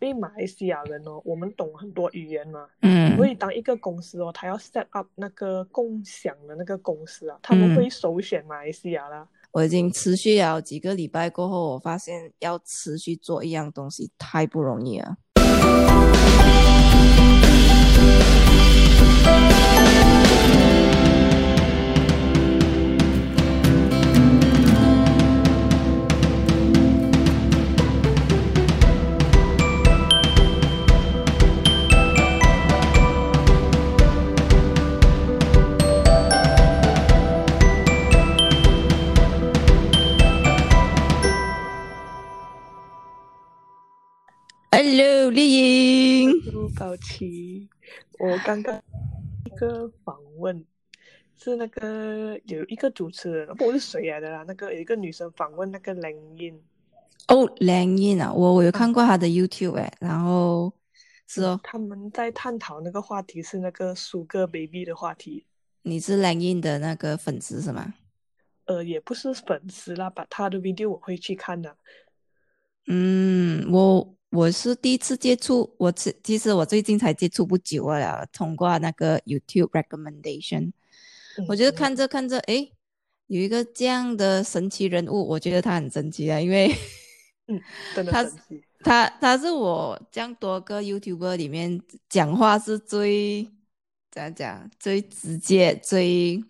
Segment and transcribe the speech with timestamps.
[0.00, 9.28] 因为马来西亚人哦，我们懂很多语言嘛，嗯所以当一个公司哦，他要 set up 那个共享的那个公司啊，他们嗯会首选马来西亚啦。
[9.52, 15.16] 我已经持续了几个礼拜过后，我发现要持续做一样东西太不容易了。
[46.80, 46.90] 颖。
[46.90, 47.68] 陆高奇，
[48.18, 48.82] 我刚刚
[49.44, 50.64] 一个访问
[51.36, 56.60] 是那个有一个主持人，不是谁来的啦，那个有一个女生访问那个梁英，
[57.28, 60.72] 哦，梁燕啊，我我有看过她的 YouTube 哎，然后
[61.26, 65.44] 是哦，他们在探讨那个话题是那个苏个 baby 的话题，
[65.82, 67.94] 你是梁燕的那个粉丝是吗？
[68.66, 71.76] 呃，也不是粉丝啦，把他的 video 我会去看的。
[72.86, 80.70] 嗯，我我是第一次接触，我其其实我最近才接触不久啊了，通过那个 YouTube recommendation，
[81.36, 82.72] 嗯我觉得看着看着，诶，
[83.26, 86.72] 有一个这样的神奇人物，我觉得他很神奇啊，因为
[87.48, 87.60] 嗯，
[87.94, 88.62] 真的他神奇。
[88.82, 93.46] 他他是我这样多个 YouTuber 里面讲话是最
[94.10, 96.42] 怎样讲最直接、最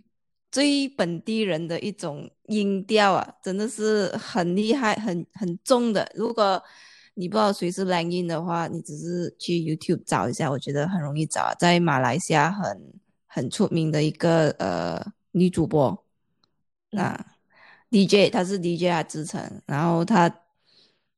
[0.52, 6.12] 最本地人的一种音调啊，真的是很厉害、很很重的。
[6.14, 6.62] 如果
[7.14, 12.92] 你不知道谁是 Langin 的话，你只是去 YouTube 找一下，我觉得很容易找啊，在马来西亚很
[13.26, 16.04] 很出名的一个呃女主播
[16.90, 17.26] 那。
[17.92, 20.32] DJ，她是 DJ 啊，之城，然后她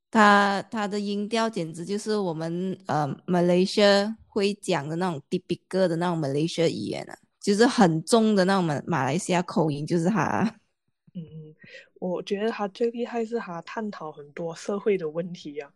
[0.09, 10.55] 她她的音调简直就是我们呃 Malaysia 会讲的那种 typical 的那种马来西亚语言啊，就是很重的那种马马来西亚口音，就是她。
[11.15, 11.55] 嗯嗯，
[11.99, 15.71] 我觉得他最厉害是他探讨很多社会的问题啊，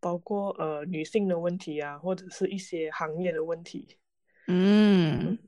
[0.00, 3.96] 包括呃女性的问题啊，或者是一些行业的问题。
[4.48, 5.38] 嗯，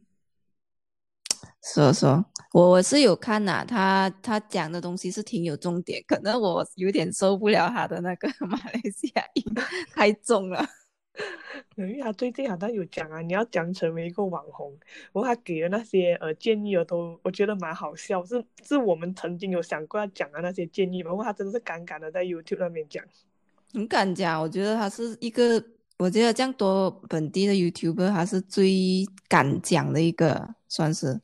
[1.62, 9.44] 说说，我我是有看呐、他他讲的东西是挺有重点，可能我有点受不了他的那个 马来西亚音
[9.92, 10.64] 太重了。
[11.76, 14.76] 因为他最近好像有讲啊，你要讲成为一个网红，
[15.12, 23.04] 然后他给的那些呃建议我，都我觉得蛮好笑，是是我们曾经有想过要讲的那些建议嘛，然后他真的是敢敢的在 YouTube 那边讲。
[23.72, 25.62] 很敢讲，我觉得他是一个，
[25.98, 31.20] 我觉得这样多本地的 YouTuber，他是最敢讲的一个，算是。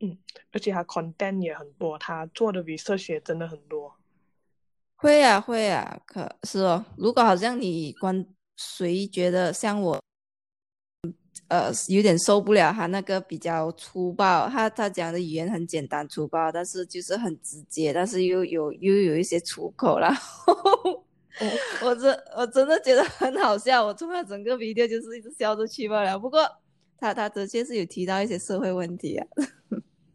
[0.00, 0.18] 嗯
[0.50, 3.94] 而且他 content 也很多，他做的 research 也真的很多。
[4.96, 6.84] 会啊，会啊，可是哦。
[6.96, 8.24] 如果好像你关
[8.62, 10.00] 谁觉得像我，
[11.48, 20.54] 呃，有点受不了他那个比较粗暴，他他讲的语言很简单粗暴，但是就是很直接，但是又有又有一些粗口，然后
[21.82, 26.18] 我真我真的觉得很好笑，我从他整个 video 就是一直笑着去罢了。
[26.18, 26.40] 不过
[26.98, 29.26] 他他的确是有提到一些社会问题啊。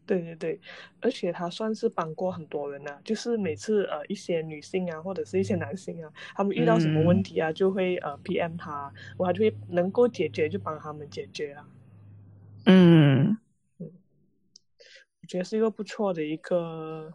[0.08, 0.60] 对对对，
[1.00, 11.68] 而且他算是帮过很多人啊，就是每次呃一些女性啊，或者是一些男性啊，他们遇到什么问题啊，就会呃 PM 他，我他就会能够解决就帮他们解决啊。
[12.64, 13.36] 嗯。
[15.20, 17.12] 我觉得是一个不错的一个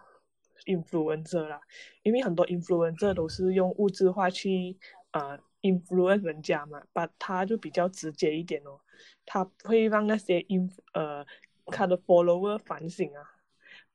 [0.67, 1.59] influencer 啦，
[2.03, 4.77] 因为很多 influencer 都是用物质化去
[5.13, 8.79] 呃 influence 人家嘛，把他就比较直接一点哦，
[9.25, 11.25] 他会让那些 in 呃
[11.67, 13.21] 他的 follower 反省啊，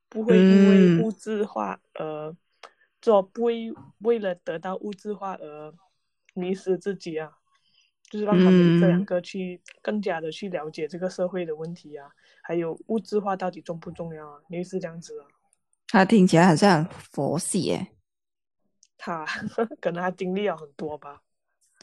[0.09, 2.35] 不会因为嗯物质化而
[3.01, 5.75] 做不会为了得到物质化而
[6.35, 7.33] 迷失自己啊。
[8.11, 12.09] 就是让他们这两嗯个去更加的去了解这个社会的问题啊，
[12.41, 14.41] 还有物质化到底重不重要啊？
[14.49, 15.27] 类似这样子啊。
[15.89, 17.89] 他听起来好像很佛系耶。
[18.97, 19.27] 他
[19.79, 21.21] 可能他经历了很多吧。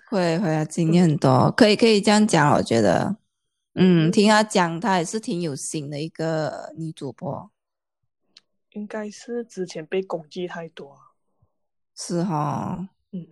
[0.10, 3.16] 会会啊，经验很多，可以可以这样讲，我觉得，
[3.78, 7.52] 嗯，听她讲，她也是挺有心的一个女主播，
[8.72, 11.12] 应该是之前被攻击太多啊，
[11.94, 13.28] 是哈，嗯，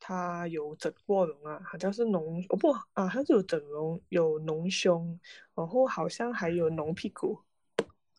[0.00, 5.20] 她有整过容啊，好像是隆哦不啊，他是有整容，有隆胸，
[5.54, 7.40] 然后好像还有隆屁股，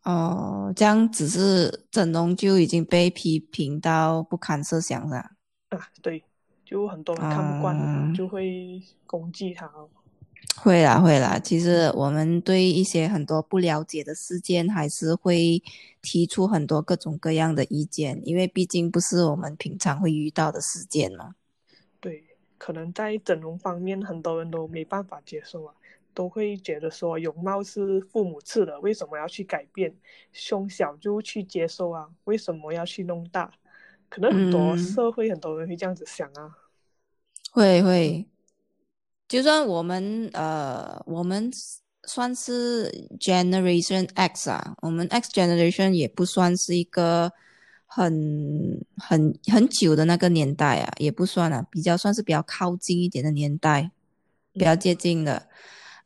[0.03, 5.31] 哦，这样只是整容就已经被批评到不堪设想了，
[5.69, 6.23] 啊，对，
[6.63, 9.89] 就很多人看不惯，嗯就会攻击他哦。
[10.57, 15.61] 会啦会啦，其实我们对一些很多不了解的事件，还是会
[16.01, 21.35] 提出很多各种各样的意见，因为毕竟不是我们平常会遇到的事件嘛。
[21.99, 22.23] 对，
[22.57, 25.73] 可能在整容方面，很多人都没办法接受啊，
[26.13, 29.93] 都会觉得说容貌是父母赐的，为什么要去改变？
[30.31, 33.51] 胸小就去接受啊，为什么要去弄大？
[34.07, 36.55] 可能很多社会很多人会这样子想啊。
[37.51, 38.25] 会会，
[39.27, 41.49] 就算我们呃，我们
[42.03, 47.31] 算是 Generation X 啊，我们 X Generation 也不算是一个
[47.87, 53.89] 很很很久的那个年代啊，也不算啊，比较算是比较靠近一点的年代，
[54.53, 55.47] 比较接近的。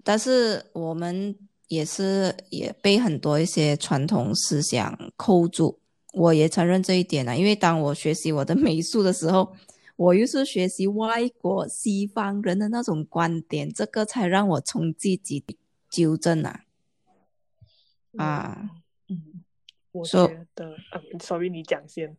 [0.02, 1.36] 但是我们
[1.68, 5.78] 也是也被很多一些传统思想扣住，
[6.14, 9.54] 我也承认这一点啊，因为当我学习我的 美术的时候。
[10.00, 15.44] 我又是学习外国西方人的那种观点，这个才让我从自己
[15.90, 16.62] 纠正啊。
[18.16, 18.70] 啊，
[19.10, 19.44] 嗯，
[19.92, 22.16] 我觉得，嗯，sorry，你讲先，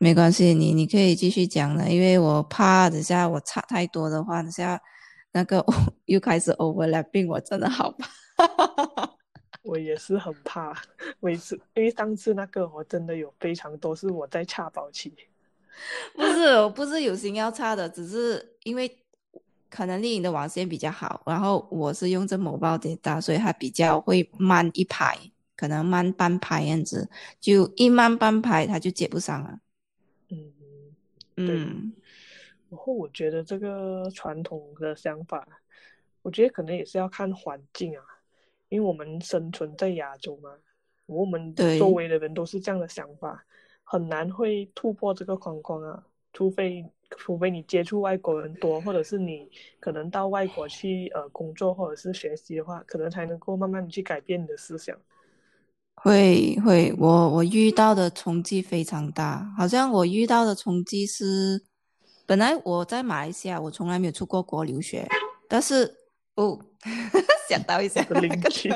[0.00, 4.82] 没关系，你你可以继续讲了，因为我怕等下我差太多的话，等下
[5.30, 5.64] 那个
[6.06, 8.10] 又开始 overlapping，我真的好怕。
[9.62, 10.76] 我也是很怕，
[11.20, 15.14] 每次因为上次那个我真的有非常多是我在插保期。
[16.14, 18.90] 不是，我不是有心要差的，只是因为
[19.68, 25.18] 可能丽颖的网线比较好，然后我是用这某包点打，所以它比较会慢一拍，
[25.56, 27.10] 可能慢半排样子，
[27.40, 29.58] 就一慢半拍它就接不上了。
[30.30, 30.52] 嗯
[31.36, 31.92] 嗯，
[32.70, 35.46] 然后我觉得这个传统的想法，
[36.22, 38.02] 我觉得可能也是要看环境啊，
[38.68, 40.50] 因为我们生存在亚洲嘛，
[41.06, 43.44] 我们周围的人都是这样的想法。
[43.84, 46.02] 很难会突破这个框框啊，
[46.32, 46.84] 除非
[47.16, 49.48] 除非你接触外国人多，或者是你
[49.78, 54.96] 可能到外国去呃工作或者是学习的话，可能才能够慢慢去改变你的思想。
[55.96, 61.62] 会会，我我遇到的冲击非常大，好像我遇到的冲击是，
[62.26, 65.06] 本来我在马来西亚，我从来没有出过国留学，
[65.48, 65.94] 但是
[66.34, 66.58] 哦，
[67.48, 68.72] 想到一下邻居。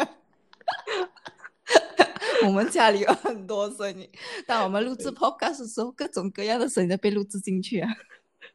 [2.46, 4.08] 我们家里有很多声音，
[4.46, 7.90] 当我们录制 podcast 的时候，各种各样的声音都被录制进去啊。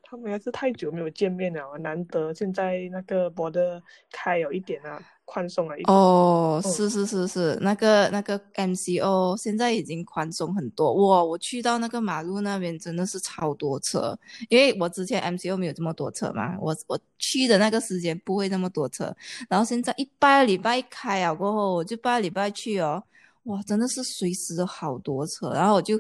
[0.03, 3.81] 他们也是太久没有见面了，难得现在那个播的
[4.11, 5.95] 开有一点啊，宽松了一点。
[5.95, 11.23] 哦，是是是是，那个那个 MCO 现在已经宽松很多哇！
[11.23, 14.15] 我去到那个马路那边真的是超多车，
[14.49, 19.13] 因为我之前 MCO 没有这么多车嘛，我我去的那个时间不会那么多车，
[19.49, 23.03] 然后现在一拜礼拜一开啊过后，我就拜礼拜去哦。
[23.43, 25.99] 哇，真的是随时都好多车，然后我就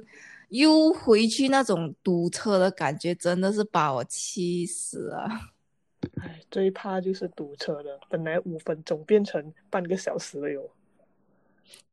[0.49, 5.27] 又回去那种堵车的感觉，真的是把我气死了。
[6.21, 10.69] 哎，最怕就是堵车了，本来五分钟变成半个小时了哟。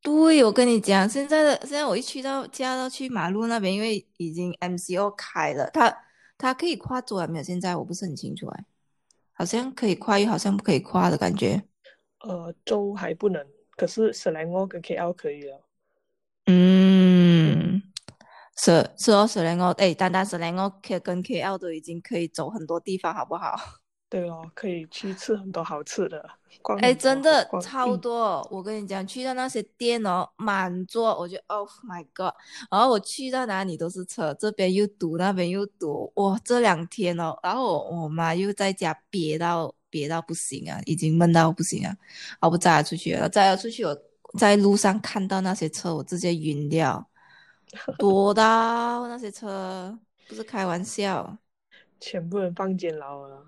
[0.03, 5.97] 对，我跟你讲，现在的现在我一去到驾到去马路那边，因为已经 MCO 开了，它
[6.39, 7.43] 它可以跨州没有？
[7.45, 8.65] 现在我不是很清楚哎，
[9.33, 11.63] 好像可以跨，又好像不可以跨的感觉。
[12.21, 13.45] 呃，州还不能。
[13.81, 15.59] 可是史莱奥跟 KL 可以了，
[16.45, 17.81] 嗯，
[18.55, 23.59] 是是哦，史莱奥，哎，单单史莱奥 K 跟 KL 都已经可以走很多地方，好不好？
[24.11, 26.29] 对哦，可以去吃很多好吃的，
[26.83, 28.47] 哎，真的超多！
[28.51, 32.35] 我跟你讲，去到那些店哦，满座，我就 Oh my God！
[32.71, 36.39] 然后我去到哪里都是车，这边又堵，那边又堵，哇！
[36.45, 39.75] 这两天哦，然后我妈又在家憋到。
[39.91, 41.97] 憋到不行啊，已经闷到不行啊！
[42.41, 43.97] 我不再出去了，再要出去，我
[44.39, 47.11] 在路上看到那些车，我直接晕掉，
[47.99, 49.99] 多到那些车
[50.29, 51.37] 不是开玩笑，
[52.01, 53.45] 全部人放监牢了，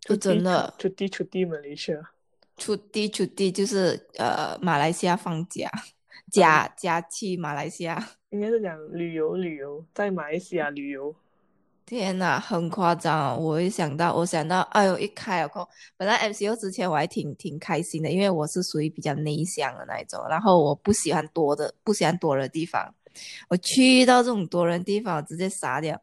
[0.00, 2.10] 就真的出地出地马来西亚，
[2.56, 5.68] 出地出地就是呃马来西亚放假，
[6.30, 11.14] 假假期马来西亚，应该是讲旅游旅游，在马来西亚旅游。
[11.86, 13.38] 天呐，很夸张！
[13.38, 15.66] 我一想到，我想到，哎呦，一开了空，
[15.98, 22.94] 本来 MCO 之前我还挺挺开心的，因为我是属于比较内向的那一种，然后我不喜欢多的，不喜欢多的地方。
[23.48, 26.00] 我去到这种多人地方，直接傻掉。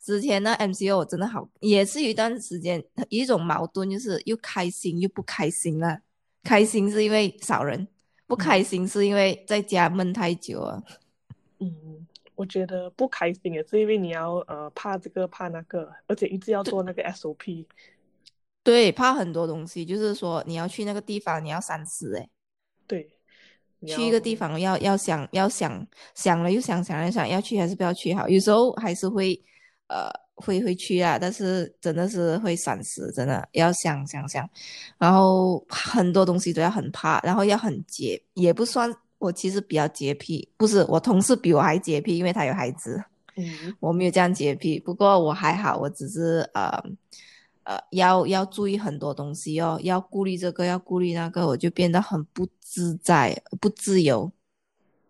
[0.00, 5.98] 之前呢 MCO 我真的好，也是一段时间，一种矛盾，就是又开心又不开心了。
[6.44, 7.88] 开心是因为少人，
[8.28, 10.80] 不开心是因为在家闷太久啊。
[11.58, 12.06] 嗯。
[12.36, 17.66] 我觉得不开心也是因为你要呃怕这个怕那个，而且一直要做那个 SOP。
[18.62, 22.28] 对，怕很多东西，就是说你要去那个地方，你要三思哎。
[22.86, 23.08] 对，
[23.86, 29.40] 去一个地方要要想要想想了又想想了想要去还是不要去好，有时候还是会
[29.86, 34.48] 呃会会去啊，但是真的是会三思，真的要想想想，
[34.98, 38.94] 然后很多东西都要很怕，然后要很洁，也不算。
[39.18, 43.02] 我其实比较洁癖，不是我同事比我还洁癖，因为他有孩子。
[43.36, 46.82] 嗯，我没有这样洁癖，不过我还好，我只是呃
[47.64, 54.30] 呃，要要注意很多东西哦，要顾虑这个，要顾虑那个，我就变得很不自在、不自由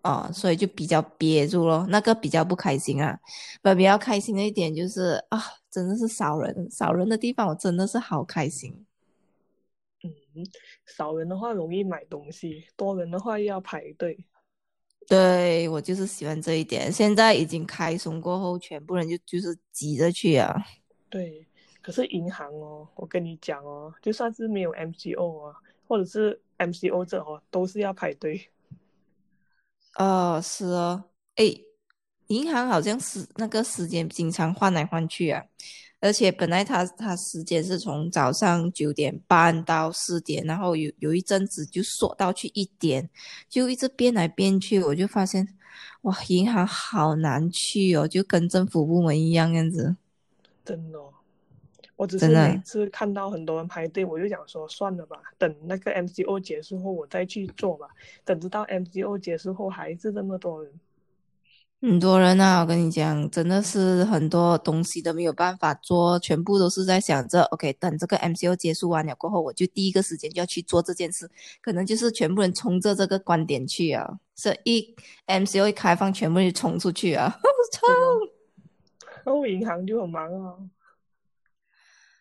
[0.03, 3.19] 啊，所以就比较憋住咯，那个比较不开心啊。
[3.61, 5.39] 不，比较开心的一点就是啊，
[5.71, 8.86] 真的是少人，少人的地方我真的是好开心。
[10.37, 10.45] 嗯，
[10.85, 14.19] 少人的话容易买东西，多人的话又要排队。
[15.09, 16.93] 对我就是喜欢这一点。
[16.93, 20.55] 现在已经开松过后，全部人就就是挤着去啊。
[21.09, 21.47] 对，
[21.81, 25.55] 可是银行哦，我跟你讲哦，就算是没有 MCO 啊，
[25.87, 28.51] 或者是 MCO 这哦，都是要排队。
[29.95, 31.05] 哦，是哦，
[31.37, 31.55] 哎，
[32.27, 35.45] 银行好像是那个时间经常换来换去啊。
[35.99, 43.09] 而且本来他他时间是从早上九点半到四点，然后有有一阵子就缩到去一点，
[43.49, 45.49] 就一直变来变去，我就发现，
[46.03, 49.97] 哇，银行好难去哦，就跟政府部门一样样子。
[50.65, 50.99] 真的，
[51.97, 57.89] 我只是每次看到很多人排队，我就想说算了吧，等那个 MCO 结束后我再去做吧。
[58.25, 60.73] 等直到 MCO 结束后还是这么多人。
[61.83, 71.31] 很多人啊，我跟你讲，真的是很多东西都没有办法做，全部都是在想着，OK，等这个 MCO 结束完了过后，我就第一个时间就要去做这件事，
[71.61, 77.39] 可能就是全部人冲着这个观点去啊，这一 MCO 一开放，全部人冲出去啊，
[77.73, 77.89] 冲，
[79.25, 80.57] 然后银行就很忙啊，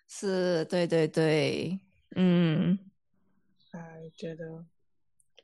[0.09, 1.79] 是，对对对，
[2.17, 2.77] 嗯，
[3.71, 4.65] 哎，觉得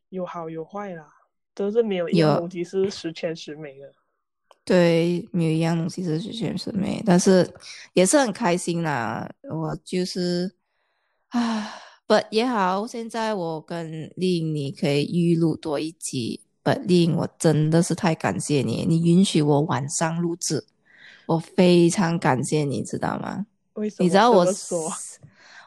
[0.10, 1.08] 有好有坏啦，
[1.56, 3.91] 都是没有一个东西是十全十美的。
[4.63, 7.51] 对，没有一样东西是全是美，但是
[7.94, 9.27] 也是很开心啦。
[9.50, 10.53] 我就是
[11.30, 11.74] 啊，
[12.06, 12.86] 不也好。
[12.86, 20.63] 现在我跟丽颖你可以预录多一集，不丽颖，我真的是太感谢你，你允许我晚上录制，
[21.25, 23.48] 我非常感谢你，知道吗？
[23.74, 24.03] 为什么？
[24.03, 24.91] 你知道我说，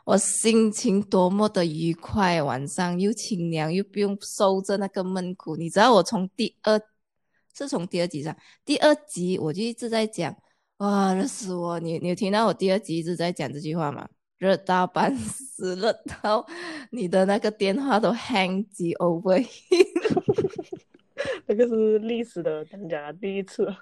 [0.05, 5.57] 我心情多么的愉快，晚上又清凉，又不用受着那个闷苦。
[5.57, 6.81] 你知道我从第二。
[7.55, 10.37] 是从第二集上，第二集我就一直在讲，
[10.79, 11.79] 哇，热死我！
[11.79, 14.09] 你你有听到我第二集一直在讲这句话吗？
[14.39, 15.93] 热到半死，热
[16.23, 16.45] 到
[16.91, 19.47] 你的那个电话都 hang 机 over。
[21.47, 23.73] 那个是历史的讲讲第一次，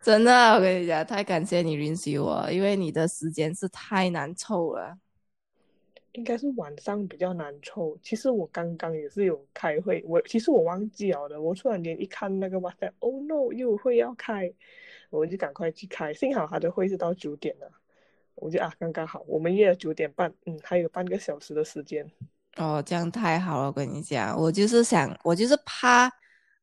[0.00, 4.96] 真的，我跟你讲，太感谢你允许我，因为你的时间是太难凑了。
[6.14, 7.96] 应该是晚上比较难抽。
[8.02, 11.40] 其实我刚刚也是有开会，我其实我忘记了的。
[11.40, 14.52] 我突然间一看那个哇塞，Oh no，又会要开，
[15.10, 16.12] 我就赶快去开。
[16.14, 17.70] 幸好他的会是到九点了，
[18.36, 22.08] 我就啊刚刚好，我们约了九点半，嗯，还有半个小时的时间。
[22.56, 26.10] 哦，这样太好了，我跟你讲，我就是想，我就是怕，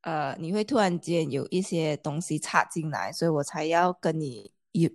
[0.01, 4.89] 呃，你会突然间有一些东西插进来，所以我才要跟你有。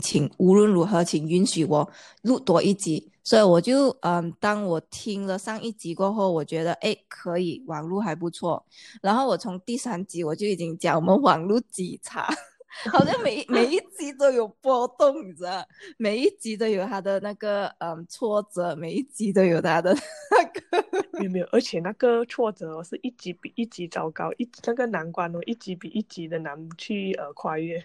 [0.00, 1.90] 请无论如何，请允许我
[2.22, 3.12] 录多一集。
[3.26, 8.64] 所以我就嗯，当我听了上一集过后，我觉得哎可以，网络还不错。
[9.02, 12.32] 然后我从第三集我就已经讲我们网络极差，
[12.88, 15.66] 好像每每一集都有波动，你知道？
[15.98, 19.92] 每一集都有他的那个嗯挫折，每一集都有他的
[20.30, 20.86] 那个
[21.18, 27.84] 没有没有，而且那个挫折是一集比一集糟糕，一那个难关哦，一集比一集的难去呃跨越。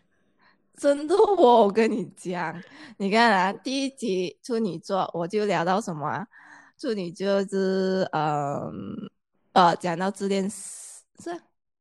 [0.78, 2.60] 真的，我跟你讲，
[2.98, 6.26] 你看啊，第一集处女座，我就聊到什么？
[6.80, 8.72] 处女座是嗯
[9.54, 11.30] 呃，讲到自恋是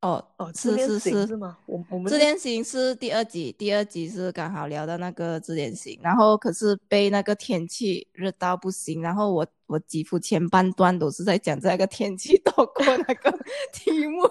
[0.02, 1.56] 哦哦，是是是是吗？
[1.64, 13.30] 我我们自恋型是第二集，第二集是刚好聊到那个自恋型，然后可是被那个天气热到不行，然后我我几乎前半段都是在讲这个天气 多过那个
[13.72, 14.28] 题目。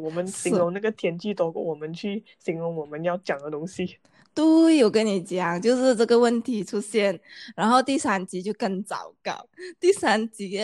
[0.00, 3.98] 我们形容那个天气多过我们去形容我们要讲的东西。
[4.34, 7.20] 对，我跟你讲，就是这个问题出现，
[7.54, 9.46] 然后第三集就更糟糕。
[9.78, 10.58] 第三集，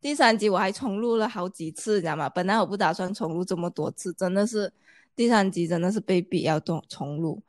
[0.00, 2.28] 第三集我还重录了好几次，你知道吗？
[2.28, 4.72] 本来我不打算重录这么多次，真的是
[5.14, 7.40] 第三集真的是被逼要重重录。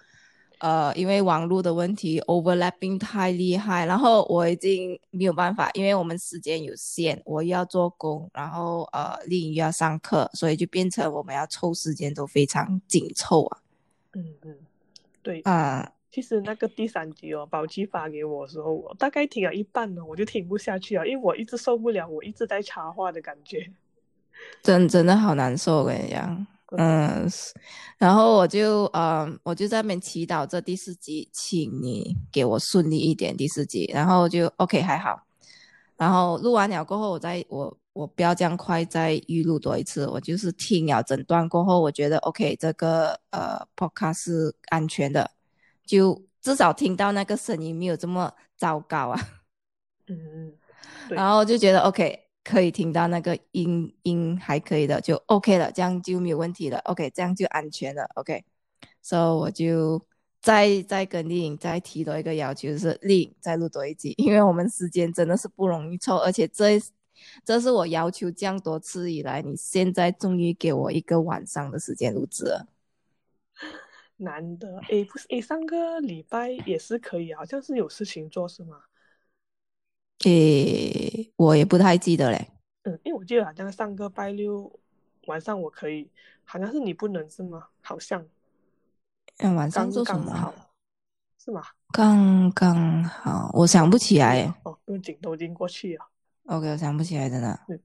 [0.64, 13.58] 呃，因为网络的问题，overlapping 太厉害，然后我已经没有办法，因为我们时间有限，我要做工，然后呃，另一又要上课，所以就变成我们要抽时间都非常紧凑啊。
[14.14, 14.56] 嗯嗯，
[15.22, 23.70] 对啊，其实那个第三集哦，宝鸡发给我的时候，我大概听了一半呢，我就听不下去了，因为我一直受不了，我一直在插话的感觉，
[24.64, 26.48] 真真的好难受，我跟你讲。
[26.78, 27.30] 嗯，
[27.98, 35.22] 然后我就嗯，我就在那边祈祷这第四集，请你给我顺利一点第四集，然后就 OK 还好，
[35.98, 45.30] 然后录完了过后，我再我我不要这样快再预录多一次，我就是听了整段过后，我觉得 OK 这个呃 Podcast 是安全的，
[45.86, 49.20] 就至少听到那个声音没有这么糟糕啊。
[50.10, 50.52] 嗯，
[51.10, 56.78] 然后就觉得 OK，可以听到那个音音还可以的，就 OK 了，这样就没有问题了。
[56.80, 58.04] OK，这样就安全了。
[58.16, 58.44] OK，
[59.02, 60.02] 所以我就
[60.42, 66.82] 再再跟丽颖再提多一个要求，就是丽颖再录多一集， 因为我们时间真的是不容易凑，而且这
[67.46, 72.68] 这是我要求这样多次以来，你现在终于给我一个晚上的时间录制了。
[74.18, 78.78] 难得，诶，不是，诶，上个礼拜也是可以，好像是有事情做是吗？
[80.20, 82.50] 诶，我也不太记得嘞。
[82.84, 84.72] 嗯，因为我记得好像上个拜六
[85.26, 86.10] 晚上我可以，
[86.44, 87.68] 好像是你不能是吗？
[87.82, 88.26] 好像。
[89.38, 90.26] 嗯，晚上刚做什么？
[90.32, 90.54] 刚好，
[91.38, 91.64] 是吗？
[91.92, 94.54] 刚刚好，我想不起来。
[94.64, 96.06] 哦，不用镜头已经过去了。
[96.46, 97.60] OK，我想不起来真的。
[97.68, 97.80] 嗯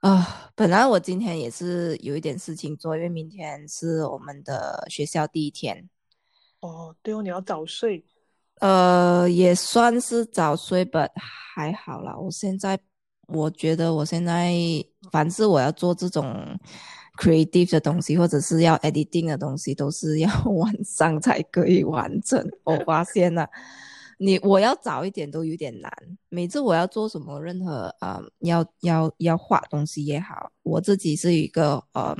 [0.00, 5.88] 啊，本来我今天也是有一点事情做，因为明天是我们的学校第一天。
[6.60, 8.04] 哦，对哦，你要早睡。
[8.60, 12.16] 呃，也算是早睡吧，还好啦。
[12.16, 12.78] 我现在
[13.28, 14.52] 我觉得我现在
[15.10, 16.58] 凡是我要做这种
[17.20, 22.42] creative 的东西，或者是要 editing 的东西，都是要 晚上才可以完成。
[22.64, 23.48] 我发现了。
[24.18, 25.92] 你我要早一点都有点难。
[26.30, 32.16] 每次我要做什么，任何呃，要要要画东西也好，我自己是一个呃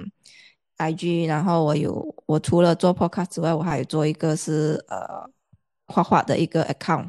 [0.76, 5.26] ，IG，然后我有我除了做 podcast 之外，我还有做一个是呃
[5.86, 7.08] 画画的一个 account，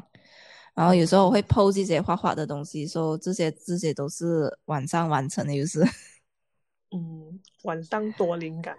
[0.74, 5.82] 然后有时候我会 post 这些画画的东西，说这些这些都是晚上完成的，就是
[6.90, 8.74] 嗯，晚上多灵感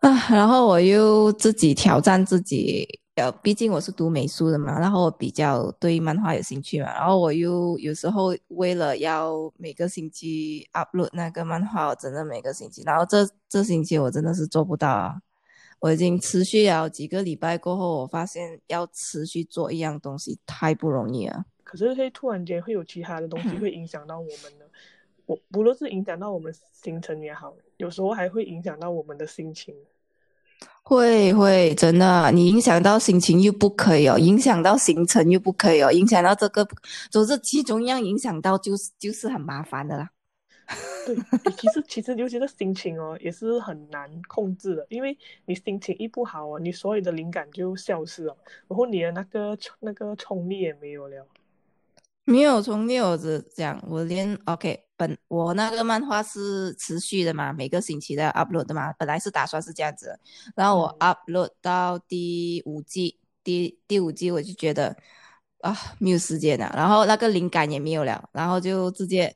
[0.00, 3.00] 啊，然后我又自己挑战自己。
[3.16, 15.20] 呃，毕竟我是读美术的嘛，然后我比较对漫画有兴趣嘛，然后我又有时候为了要每个星期 upload 那个漫画，我真的每个星期，然后这这星期我真的是做不到啊！
[15.80, 21.44] 我已经持续了几个礼拜过后，我发现要持续做一样东西太不容易了。
[21.64, 24.64] 可是会突然间会有其他的东西会影响到我们呢，
[25.26, 29.74] 我不论是影响到我们行程也好，有时候还会影响到我们的心情。
[30.82, 36.66] 会会，真的，你影响到心情又不可以哦，影响到行程又不可以哦，影响到这个，
[37.10, 40.10] 总之其中一样影响到，就是就是很麻烦的啦。
[41.04, 48.36] 对，其实其实尤其是心情哦，也是很难控制的，因为你心情一不好哦，你所有的灵感就消失了，
[48.68, 51.26] 然后你的那个那个冲力也没有了。
[52.24, 60.16] 没有冲力，我只讲，我连 OK 本我那个漫画是持续的嘛，每个星期都要 upload 的嘛，本来是打算是这样子，
[60.54, 64.96] 然后我 upload 到第五季，第第五季我就觉得
[65.62, 69.34] 啊没有时间了，然后那个灵感也没有了，然后就直接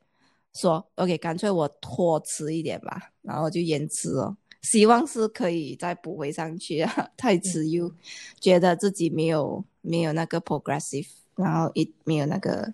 [0.54, 7.92] 说 OK，干脆我拖迟一点吧，然后就延迟哦，希望是可以再补回上去啊，太迟又
[8.40, 12.72] 觉得自己没有没有那个 progressive，然后也没有那个。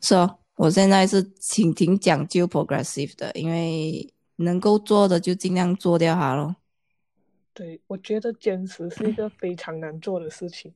[0.00, 6.56] 说、so, 我现在是挺挺讲究 progressive 的，因为能够做的就尽量做掉它咯。
[7.54, 10.72] 对，我觉得坚持是一个非常难做的事情。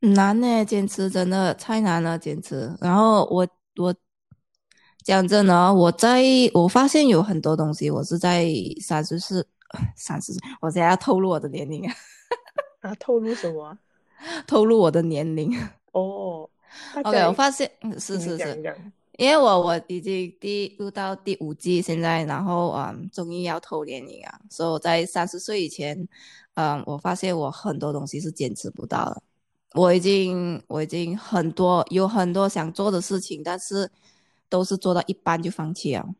[0.00, 2.76] 难呢，坚持真的太难了，坚持。
[2.80, 3.94] 然后我我
[5.04, 6.22] 讲真的，我在
[6.54, 8.46] 我发现有很多东西，我是在
[8.80, 9.46] 三十四、
[9.96, 11.94] 三十，我现在要透露我的年龄啊！
[12.82, 13.76] 啊，透露什么？
[14.46, 15.56] 透露我的年龄。
[15.92, 16.48] 哦。
[17.02, 18.82] OK，我发现嗯是是是，
[19.18, 26.08] 因为我我已经第录到第五季，现在然后嗯，终于要透年龄啊，所以我在三十岁以前，
[26.54, 29.22] 嗯，我发现我很多东西是坚持不到的。
[29.74, 33.90] 我已经我已经很多有很多想做的事情，但是
[34.52, 36.14] 都是做到一半就放弃了。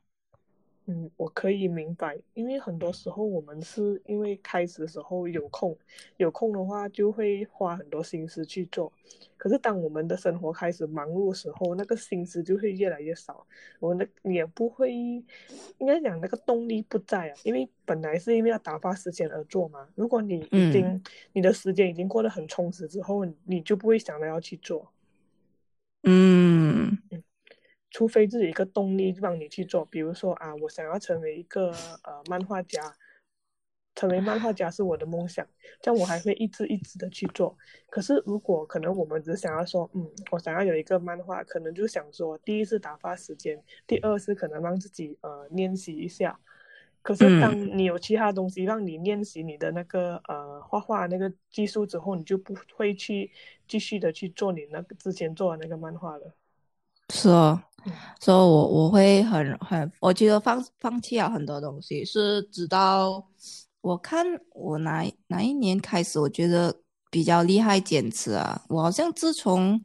[0.87, 5.77] 嗯，我可以明白，因为很多时候我们是因为开始的时候有空，
[6.16, 8.90] 有空的话就会花很多心思去做。
[9.37, 13.47] 可是当我们的生活开始忙碌的时候，那个心思就会越来越少，
[13.79, 17.35] 我那也不会，应该讲那个动力不在啊。
[17.45, 19.87] 因为本来是因为要打发时间而做嘛。
[19.95, 21.03] 如果你已经、嗯、
[21.35, 24.90] 你的时间已经过得很充实之后，你就不会想着要去做。
[26.03, 26.99] 嗯。
[27.92, 31.70] 嗯除非自己一个动力让你去做，比如说啊，我想要成为一个
[32.05, 32.81] 呃漫画家，
[33.94, 35.46] 成为漫画家是我的梦想，
[35.83, 37.55] 这样我还会一直一直的去做。
[37.90, 46.40] 可是如果可能，我们只想要说，嗯，我想要有一个漫画，可能就想说，第一是打发时间，第二是可能让自己呃练习一下。
[47.02, 53.31] 可是当你有其他东西让你练习你的那个呃画画那个技术之后，你就不会去
[53.68, 56.35] 继续的去做你那个之前做的那个漫画了。
[57.11, 57.61] 是哦，
[58.21, 63.27] 所以我我会很很，我觉得放放弃了很多东西，是直到
[63.81, 66.75] 我看我哪哪一年开始，我觉得
[67.11, 68.62] 比较厉害坚持啊。
[68.69, 69.83] 我好像自从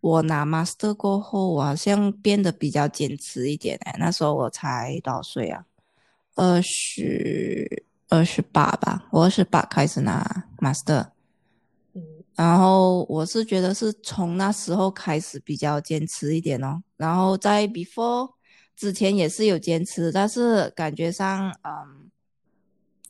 [0.00, 3.96] 我拿 master 过后，我好像变得比较坚持一点哎。
[3.98, 5.64] 那时候我才多少岁啊？
[6.36, 11.08] 二十二十八吧，我二十八开始拿 master。
[12.40, 16.82] 嗯，然后我是觉得是从那时候开始比较坚持一点哦。
[16.96, 18.32] 然后在 before
[18.74, 22.10] 之前也是有坚持，但是感觉上嗯，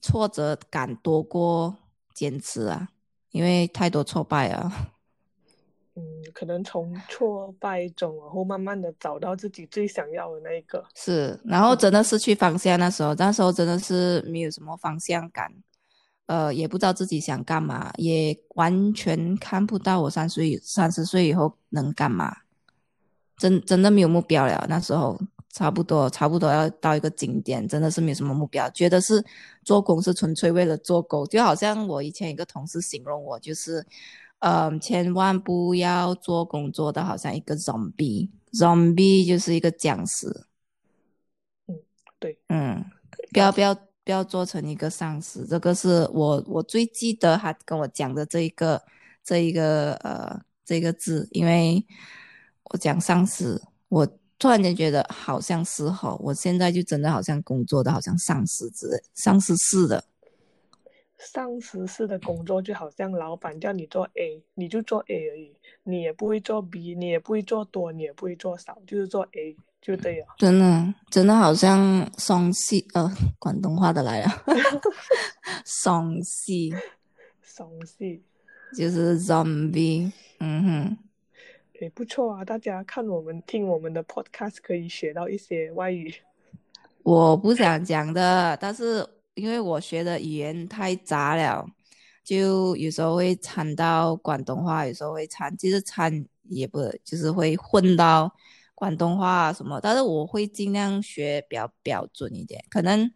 [0.02, 1.76] 挫折感多过
[2.12, 2.88] 坚持啊，
[3.30, 4.90] 因为太多挫败啊。
[5.96, 10.84] 嗯，可能从挫败中，然后慢慢的找到自己最想要的那一个。
[10.94, 15.52] 是，然后真的失去方向，那时候，那时候真的是没有什么方向感，
[16.30, 22.32] 呃，也不知道自己想干嘛，也完全看不到我三岁、三十岁以后能干嘛，
[23.36, 24.64] 真真的没有目标了。
[24.68, 25.20] 那时候
[25.52, 29.24] 差不多，差不多要到一个景点，真的是没有什么目标，觉得是
[29.64, 33.84] 做工是纯粹为了做工，就好像我以前一个同事形容我就是。
[34.42, 40.46] 嗯，千万不要做工作的好像一个 zombie，zombie 就是一个僵尸。
[41.66, 41.76] 嗯，
[42.18, 42.82] 对，嗯，
[43.34, 48.82] 不要不要不要做成一个丧尸，这个是我我最记得他跟我讲的这一个
[49.22, 51.84] 这一个呃这个字，因为
[52.64, 54.06] 我讲丧尸，我
[54.38, 60.04] 突然间觉得好像是哈，我现在就真的好像工作的好像丧尸之丧尸似的。
[61.18, 70.26] 丧尸式的工作就好像老板叫你做 A，你就做 A 而已，你也不会做 B，你也不会做多，你也不会做少，就是做 A 就对了。
[70.38, 74.30] 真的，真的好像双戏呃，广东话的来了，
[75.64, 76.74] 双戏，
[77.42, 78.22] 双戏，
[78.76, 80.98] 就是 zombie，嗯哼，
[81.80, 86.14] 也不错啊，大家看我们听我们的 podcast 可以学到一些外语。
[87.02, 89.06] 我不想讲的，但是。
[89.34, 91.64] 因为我学的语言太杂了，
[92.22, 98.30] 就有时候会掺到广东话，有时候会掺，其实掺也不就是会混到
[98.80, 99.78] 广东话什么。
[99.80, 102.64] 但是我会尽量学比较标准一点。
[102.70, 103.12] 可能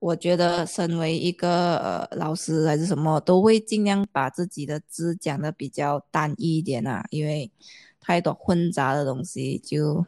[0.00, 7.48] 我觉得身为一个呃老师还是什么，都会尽量把自己的字讲的比较单一一点啊，因为
[8.00, 10.04] 太多混杂的东西就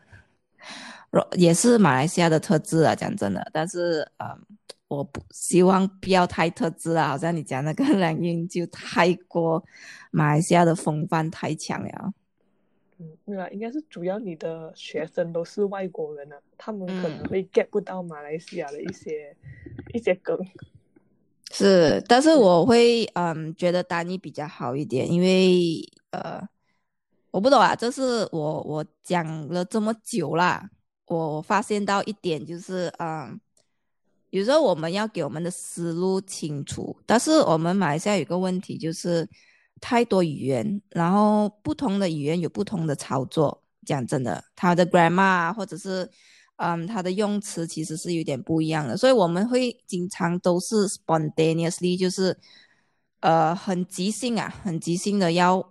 [1.36, 2.94] 也是马来西亚的特质啊。
[2.94, 4.58] 讲真的，但是嗯。
[4.88, 9.60] 我不希望不要太特质啊，好像你讲那个 蓝音就太过
[10.12, 12.14] 马来西亚的风范太强了。
[12.98, 19.36] 嗯，没有，应该是主要你的学生都是外国人啊，他们可能会 get 不到马来西亚的一些
[19.92, 20.38] 一些梗。
[21.50, 25.80] 是，但是我会嗯觉得丹尼比较好一点，因为
[26.10, 26.40] 呃
[27.30, 30.70] 我不懂啊，这是我我讲了这么久啦，
[31.06, 33.40] 我发现到一点就是嗯。
[34.30, 39.26] 有时候我们要给我们的思路清楚，但是我们马来西亚有个问题就是
[39.80, 43.62] 太多语言，然后不同的语言有不同的操作。
[43.84, 46.10] 讲真的，它的 grammar 或者是
[46.56, 52.36] 嗯它的用词其实是有点不一样的，所以我们会经常都是 spontaneously，就是
[53.20, 55.62] 呃很即兴啊，很即兴的要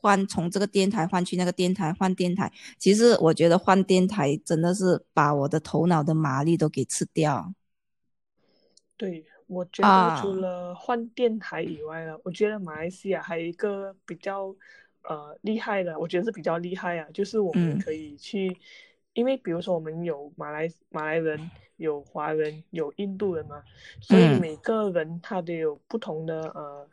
[0.00, 2.52] 换从这个电台换去那个电台换电台。
[2.78, 7.52] 其实我觉得换电台真的是把我的头脑的马力都给吃掉。
[8.96, 14.54] 对，我觉得除了换电台以外呢，我觉得马来西亚还有一个比较
[15.02, 18.56] 呃厉害的，我觉得是比较厉害啊，就是我们可以去，
[19.12, 23.62] 因为比如说我们有马来马来人，有华人，有印度人嘛，
[24.00, 26.88] 所以每个人他都有不同的呃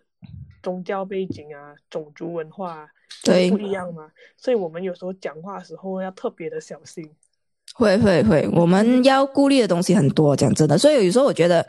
[0.62, 2.88] 宗教背景啊，种族文化
[3.24, 7.10] 都不一样嘛，所以我们有时候讲话的时候要特别的小心。
[7.74, 11.66] 会会会，我们要顾虑的东西很多，讲真的，所以有时候我觉得，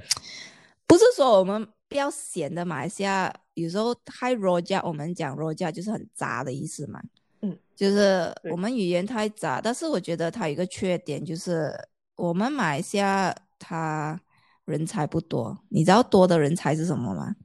[0.92, 7.00] 不是说我们不要闲的马来西亚，有时候太弱家，我们讲弱家就是很杂的意思嘛，
[7.40, 11.72] 嗯，就是我们语言太杂，但是我觉得它有一个缺点，就是
[12.14, 14.20] 我们马来西亚它
[14.66, 17.37] 人才不多，你知道多的人才是什么吗？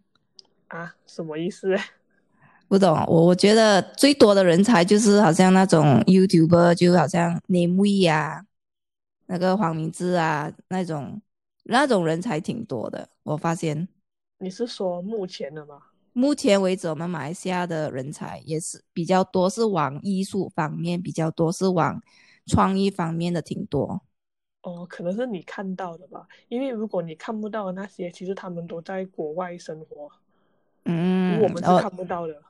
[0.67, 1.73] 啊，什么意思？
[2.67, 8.43] 不懂，我我觉得最多的人才就是好像那种 YouTuber，就好像 name 啊。
[9.27, 11.21] 那个黄明志啊，那种
[11.63, 13.87] 那种人才挺多的，我发现。
[14.39, 15.81] 你是说目前的吗？
[16.13, 22.01] 目前为止，我们马来西亚的人才也是比较多，是往艺术方面比较多，是往
[22.45, 24.01] 创意方面的挺多。
[24.61, 30.09] 哦，可能是你看到的吧，因为如果你看不到那些，其实他们都在国外生活。
[30.85, 32.41] 嗯，我们是看不到的。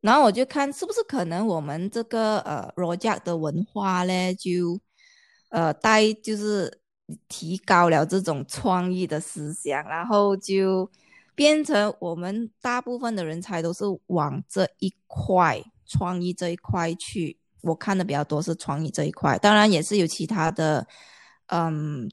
[0.00, 4.78] 然后我就看是不是可能我们这个呃罗家的文化嘞，就。
[5.54, 6.80] 呃，带就是
[7.28, 10.90] 提高了这种创意的思想，然后就
[11.34, 17.38] 变成我们大部分的人才都是往这一块创意这一块去。
[17.62, 20.86] 我看的比较多是创意这一块，当然也是有其他的，
[21.46, 22.10] 嗯，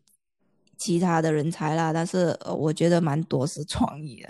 [0.78, 1.92] 其他的人才啦。
[1.92, 4.30] 但是，我觉得蛮多是创意的。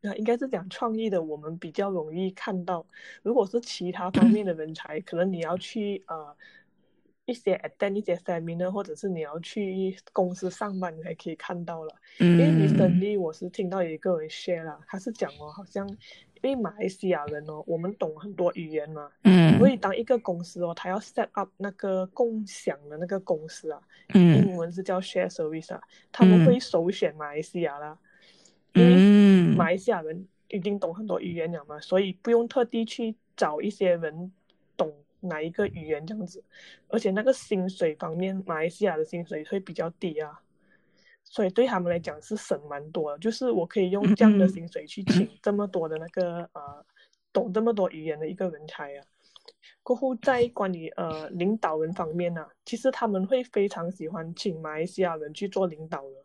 [0.00, 2.86] 那应该是讲创意的，我们比较容易看到。
[3.22, 6.36] 如果是其他方面的人才，可能你要去呃。
[7.26, 11.94] 一些 attend 一些 seminar，或者是你要去公司上班，你才可以看到了。
[12.18, 23.80] 因为 recently 我是听到有一个人 share 了，他是讲哦，好像因为马来西亚人哦，我们懂很多语言嘛，嗯，所以当一个公司哦，他要 set up 那个共享的那个公司啊，
[24.12, 25.80] 嗯，英文是叫 share service 啊，
[26.12, 27.98] 他们会首选马来西亚啦，
[28.74, 34.30] 因为马来西亚人已经懂很多语言了嘛，所以不用特地去找一些人懂。
[35.24, 36.42] 哪一个语言这样子，
[36.88, 40.40] 而且那个薪水方面，马来西亚的薪水会比较低啊，
[41.24, 43.18] 所以对他们来讲是省蛮多的。
[43.18, 46.86] 就是我可以用这样的薪水去请这么多的那个呃
[47.32, 49.04] 懂这么多语言的一个人才啊。
[49.82, 56.23] 过后在关于呃领导人方面呢，其实他们会非常喜欢请马来西亚人去做领导的，嗯，因为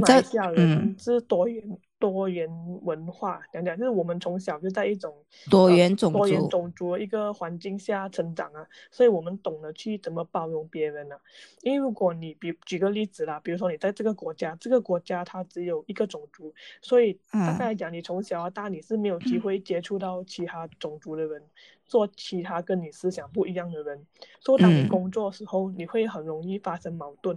[0.00, 1.78] 马来西亚人是多元。
[2.00, 2.48] 多元
[2.82, 5.14] 文化讲讲，就是我们从小就在一种
[5.50, 11.20] 多元种多元种族一个环境下成长啊，所以我们懂得去怎么包容别人啊。
[11.60, 21.42] 因为如果你比举个例子啦，比如说你在这个国家，这个国家它只有一个种族，所以大概来讲，你从小到大你是没有机会接触到其他种族的人，
[21.90, 24.06] 做其他跟你思想不一样的人。
[24.38, 27.36] 所以当你工作的时候，你会很容易发生矛盾，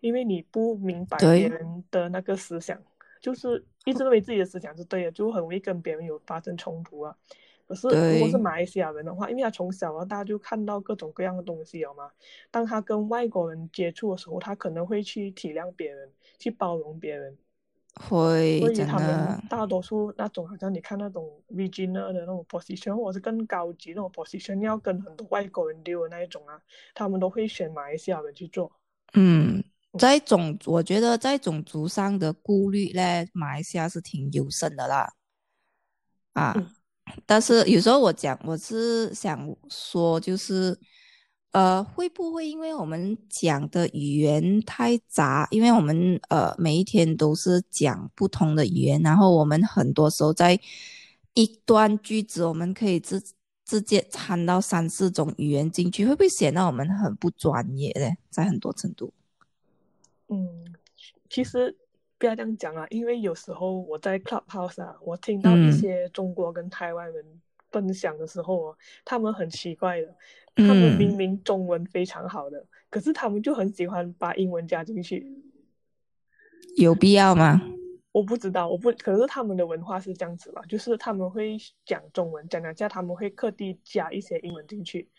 [0.00, 2.78] 因为你不明白别人的那个思想。
[3.22, 7.16] 就是一直认为自己的思想是对的，就很容易跟别人有发生冲突啊。
[7.66, 12.10] 可是如果是马来西亚人的话，因为他从小到大就看到各种各样的东西，有吗？
[12.50, 17.34] 当他跟外国人接触的时候，他可能会去体谅别人，去包容别人。
[17.94, 26.60] 会，所以他们大多数那种，好像你看那种 v i g i n a 的那种 position，或者是更高级那种 position，要跟很多外国人丢的那一种啊，
[26.94, 28.72] 他们都会选马来西亚人去做。
[29.14, 29.62] 嗯。
[29.96, 35.08] 在种，我觉得在种族上的顾虑呢，马来西亚是挺优胜的啦。
[36.32, 36.52] 啊，
[37.24, 40.76] 但是有时候我讲，我是想说，就是
[41.54, 50.58] 呃，会不会因为我们讲的语言太杂，因为我们呃每一天都是讲不同的语言，然后我们很多时候在
[51.34, 53.22] 一段句子，我们可以直
[53.64, 58.16] 直接掺到三四种语言进去，会不会显得我们很不专业呢？
[58.30, 59.12] 在很多程度。
[60.26, 60.74] 嗯，
[61.30, 61.76] 其实
[62.18, 67.24] 不要这样讲啊，因为有时候我在 Clubhouse 啊，我听到一些中国跟台湾人
[67.70, 70.08] 分享的时候哦，他们很奇怪的，
[70.56, 75.26] 他们明明中文非常好的，可是他们就很喜欢把英文加进去，
[76.76, 77.60] 有必要吗？
[78.12, 85.10] 我不知道，我不，可是他们的文化是这样子吧，就是他们会讲中文，讲讲下他们会特地加一些英文进去。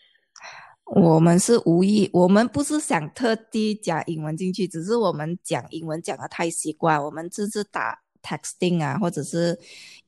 [0.86, 9.58] 我们是无意，我们不是想特地加英文进去，只是我们讲英文讲的太习惯，我们只是打 texting 啊，或者是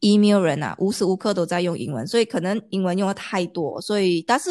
[0.01, 4.51] email 人啊，无时无刻都在用英文，所以可能英文用的太多，所以但是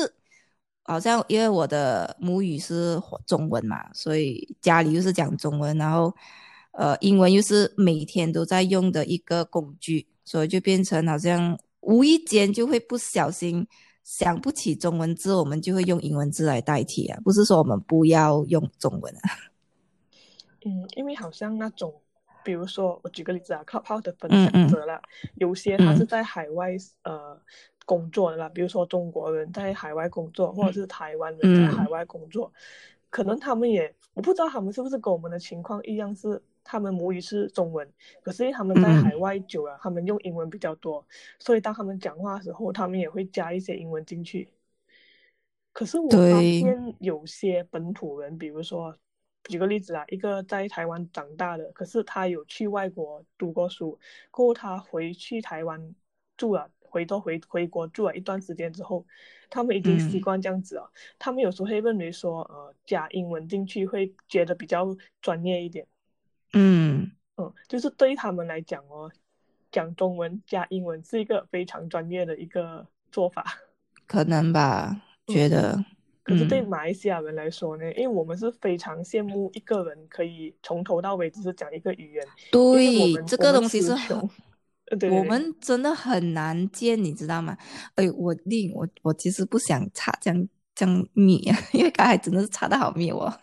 [0.87, 6.11] 好像因为我的母语是中文嘛，所以家里又是讲中文，然后
[6.71, 13.67] 呃英文又是每天都在用的一个工具，所以就变成好像无意间就会不小心。
[14.07, 19.19] 想不起中文字，我们就会用英文字来代替啊，不是说我们不要用中文啊。
[20.63, 21.93] 嗯，因为好像那种，
[22.41, 25.01] 比如说我举个例子啊，靠泡的分享者啦，
[25.35, 26.69] 有些他是在海外
[27.03, 27.37] 呃
[27.87, 32.53] 工作的啦，比如说中国人在海外工作，或者是台湾人在海外工作，
[33.09, 36.39] 可能他们也我不知道他们是不是跟我们的情况一样是。
[36.69, 37.89] 他们母语是中文，
[38.21, 41.01] 可是因为他们在海外久了，他们用英文比较多，
[41.39, 44.49] 所以当他们讲话的时候，他们也会加一些英文进去。
[45.71, 48.93] 可是我发现有些本土人，比如说
[49.45, 53.97] 举个例子啊，一个在台湾长大的，可是他有去外国读过书，
[54.29, 55.95] 过后他回去台湾
[56.35, 59.05] 住了，回头回回国住了一段时间之后，
[59.49, 60.91] 他们已经习惯这样子了。
[61.19, 65.85] 他们有时候会认为说，呃，加英文进去会觉得比较专业一点。
[66.53, 69.11] 嗯嗯，就是对他们来讲哦，
[69.71, 73.45] 讲中文加英文是一个非常专业的一个做法，
[74.07, 75.01] 可能吧？
[75.27, 75.83] 觉得。
[76.23, 82.27] 可是对马来西亚人来说呢，因为我们是非常羡慕一个人可以从头到尾只是讲一个语言。
[82.51, 84.29] 对，这个东西是很，
[85.11, 87.57] 我们真的很难见，你知道吗？
[87.95, 91.37] 哎，我令我我其实不想插这样这样密，
[91.73, 93.33] 因为刚才真的是插的好密哦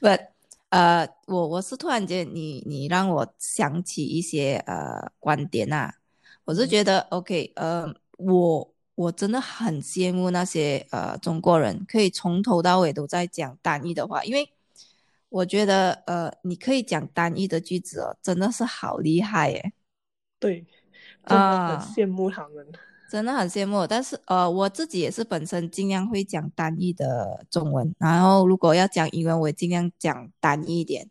[0.00, 0.28] ，But。
[0.68, 5.94] 呃，我我是突然间你你让我想起一些呃观点呐、
[6.44, 14.50] 我是嗯觉得 OK，呃，我我真的很羡慕那些呃中国人可以从头到尾都在讲单一的话，因为
[15.28, 19.72] 我觉得呃你可以讲单一的句子哦，真的是好厉害耶。
[20.38, 20.66] 对，
[21.26, 22.66] 真的很啊羡慕他们。
[23.08, 31.08] 真的很羡慕，但是呃，我自己也是本身尽量会讲单一的中文，然后如果要讲英文，我也尽量讲单一一点。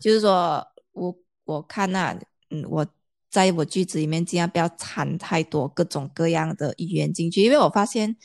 [0.00, 2.12] 就是说我我看那、
[2.50, 2.84] 嗯，我
[3.28, 8.16] 在我句子里面尽量不要掺太多各种各样的语言进去，因为我发现，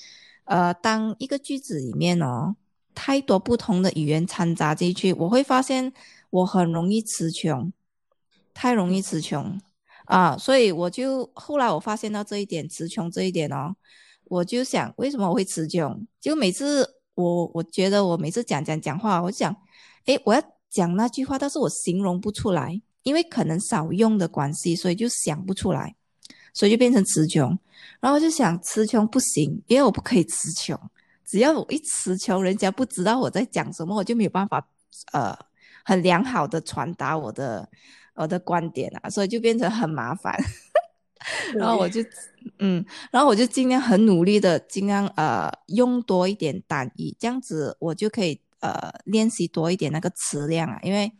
[0.45, 2.55] 呃，当一个句子里面哦，
[2.95, 5.93] 太多不同的语言掺杂进去，我会发现
[6.31, 7.71] 我很容易词穷，
[8.51, 9.61] 太容易词穷。
[10.05, 13.75] 啊，所以我就后来我发现到这一点，词穷这一点哦，
[14.25, 16.05] 我就想为什么我会词穷？
[16.21, 19.55] 就每次我我觉得我每次讲讲讲话，我想，
[20.05, 25.95] 诶，我要讲那句话，但是我形容不出来，因为可能少用的关系，所以就想不出来，
[26.53, 27.57] 所以就变成词穷。
[27.99, 30.79] 然后就想词穷不行，因为我不可以词穷，
[31.25, 34.67] 只要我一词穷，人家不知道我在讲什么，我就没有办法
[35.13, 35.35] 呃
[35.83, 37.67] 很良好的传达我的。
[38.15, 40.35] 我的观点啊，所以就变成很麻烦。
[41.55, 42.01] 然后我就，
[42.59, 51.11] 嗯，然后我就尽量很努力的，尽量呃用多一点单一，这样子我就可以呃练习多一点那个词量啊，因为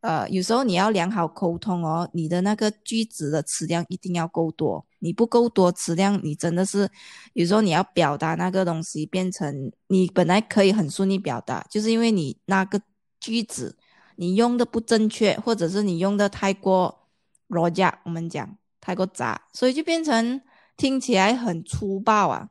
[0.00, 6.88] 呃有时候你要良好沟通哦，你的那个句子的词量一定要够多，你不够多词量，你真的是
[7.34, 12.80] 有时候你要表达那个东西变成你本来可以很顺利表达，就是因为你那个
[13.20, 13.76] 句子。
[14.20, 17.08] 你用的不正确，或者是你用的太过
[17.46, 20.38] 罗家，我们讲太过杂，所以就变成
[20.76, 22.50] 听起来很粗暴啊！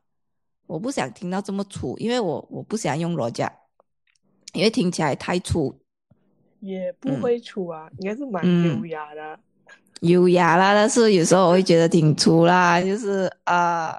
[0.66, 3.52] 我不想听到这么粗，因为我我不想用罗家，
[4.52, 5.80] 因为听起来太粗。
[6.58, 9.38] 也不会粗啊，应该是蛮嗯优雅的。
[10.00, 13.94] 优雅啦，但是有时候我会觉得挺粗啦，就是呃，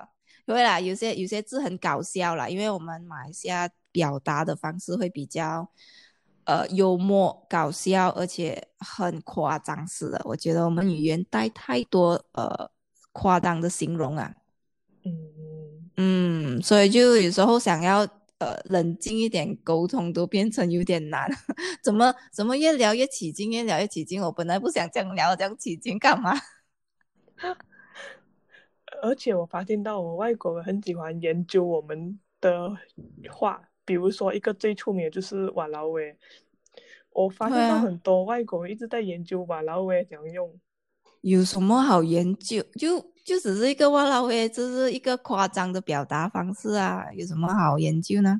[0.45, 5.69] 会啦，有些有些字很搞笑啦，因为我们马来西亚表达的方式会比较。
[6.45, 10.19] 呃，幽默、搞笑，而且很夸张式的。
[10.25, 12.69] 我觉得我们语言带太多呃
[13.11, 14.33] 夸张的形容啊。
[15.03, 17.99] 嗯，嗯，所以就有时候想要
[18.39, 21.29] 呃冷静一点沟通，都变成有点难。
[21.83, 24.21] 怎么怎么越聊越起劲，越聊越起劲。
[24.21, 26.33] 我本来不想这样聊，这样起劲干嘛？
[29.03, 32.75] 而且我发现到我外国人很喜欢研究我们的
[33.31, 33.61] 话。
[33.85, 36.15] 比如说，一个最出名的就是瓦劳威，
[37.11, 40.53] 我发现到很多外国人一直在研究瓦劳威怎样用。
[41.21, 42.63] 有什么好研究？
[42.73, 48.39] 就就只是一个瓦劳威，这是一个夸张的表达方式啊，有什么好研究呢？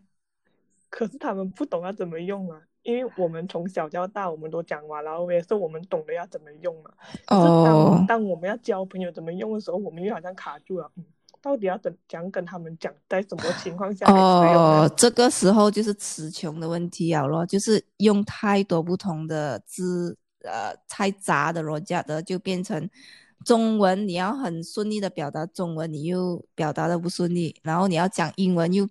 [0.89, 6.91] 可是他们不懂要怎么用啊，因为我们从小到大我们都讲瓦劳威，所以我们懂得要怎么用嘛。
[7.27, 7.93] 哦。
[8.05, 10.91] 当当我们要教朋友怎么用的时候，我们又好像卡住了。
[10.95, 11.05] 嗯。
[11.41, 22.87] 到底要怎讲跟他们讲，在什么情况下哦，这个时候就是词穷的问题了咯，就是用太多不同的字，呃，太杂的罗家的，就变成
[23.43, 28.87] 中文你要很顺利的表达中文，你又表达的不顺利，然后你要讲英文又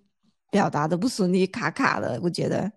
[0.49, 2.69] 表达的不顺利，卡卡的，我觉得。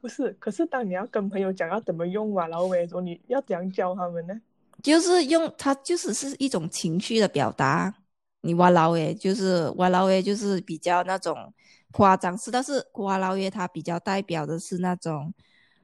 [0.00, 4.40] 不是，可是当你要跟朋友讲要怎么用瓦劳威的时候，你要怎样教他们呢？
[4.82, 7.92] 就是用它，就是是一种情绪的表达。
[8.40, 11.52] 你哇劳耶，就是哇劳耶，就是比较那种
[11.90, 15.34] 夸张式，但是哇啦耶它比较代表的是那种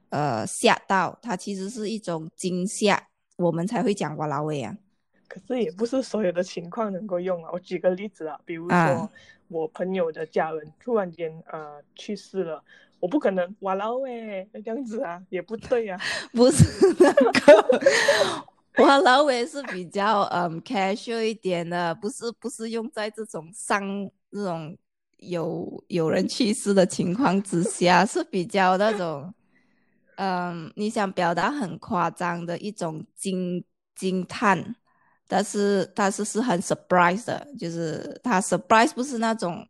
[0.09, 4.77] 呃吓到，它其实是一种惊吓，我们才会讲哇劳耶啊。
[5.27, 7.49] 可是也不是所有的情况能够用啊。
[7.51, 9.09] 我举个例子啊，比如说、啊、
[9.49, 12.63] 我朋友的家人突然间呃去世了，
[13.01, 15.99] 我不可能哇劳耶这样子啊，也不对啊。
[16.31, 16.63] 不是
[16.99, 18.45] 那个。
[18.79, 23.81] 哇劳威是比较嗯 casual 一点的，不是不是用在这种伤
[24.31, 24.77] 这种
[25.17, 29.33] 有有人去世的情况之下，是比较那种
[30.15, 33.63] 嗯你想表达很夸张的一种惊
[33.95, 34.75] 惊叹，
[35.27, 39.65] 但是但是是很 surprise 的，就是他 surprise 不是那种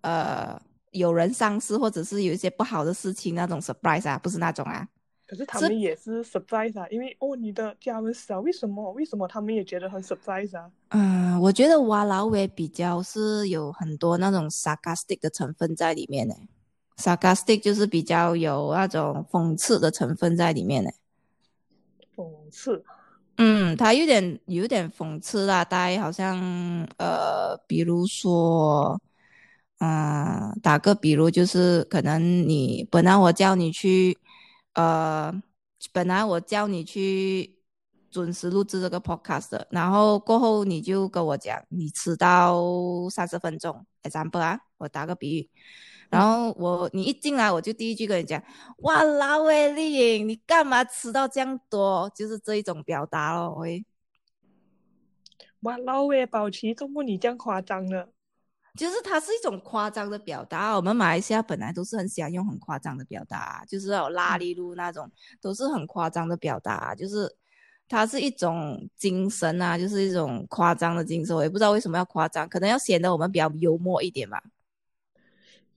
[0.00, 0.58] 呃
[0.92, 4.88] 有人丧事或者是有一些不好的事情那种 surprise 啊，不是那种啊。
[5.30, 8.90] 可是他们也是 surprise 啊，因为哦，你的家人死啊，为什么？
[8.94, 10.68] 为什么他们也觉得很 surprise 啊？
[10.88, 16.34] 嗯，我觉得瓦劳威比较是有很多那种 sarcastic 的成分在里面呢。
[16.96, 20.90] sarcastic 就是比较有那种讽刺的成分在里面呢。
[22.16, 22.82] 讽刺？
[23.36, 26.40] 嗯，他有点有点讽刺啦，大概好像
[26.98, 29.00] 呃，比如说，
[29.78, 34.18] 嗯、呃，打个比如就是可能你本来我叫你去。
[34.74, 35.42] 呃，
[35.92, 37.58] 本来我叫你去
[38.10, 42.60] 准时录制这个 podcast 的，然后过后你就跟我讲，你迟到
[43.10, 45.50] 三十分钟，example 啊，我打个比喻，
[46.08, 48.42] 然后我你一进来我就第一句跟你讲，
[48.78, 52.10] 哇，老伟丽颖，你干嘛迟到这样多？
[52.14, 53.84] 就是这一种表达咯，喂。
[55.60, 58.08] 哇，老伟保持怎么你这样夸张了？
[58.76, 60.74] 就是它是一种夸张的表达。
[60.76, 65.10] 我们马来西亚本来都是很喜欢用很夸张的表达，就是有拉力路那种，
[65.40, 66.94] 都是很夸张的表达。
[66.94, 67.34] 就是
[67.88, 71.34] 它是一种精神啊，就是一种夸张的精神。
[71.34, 74.42] 我也不知道为什么要夸张，可能要显得我们比较幽默一点吧。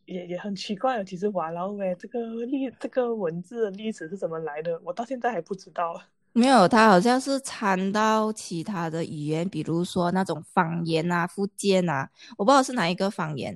[0.06, 6.00] 也也很奇怪，其实“哇老伟”这个历这个文字的历史是怎么来的，我到现在还不知道。
[6.36, 13.54] 没有，他好像是掺到其他的语言，比如说那种方言啊、福建啊，我不知道是哪一个方言。